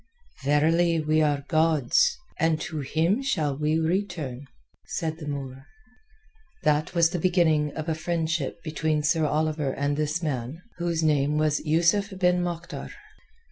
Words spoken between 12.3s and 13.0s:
Moktar.